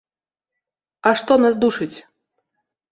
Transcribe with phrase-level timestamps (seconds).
[1.11, 1.93] А што нас душыць?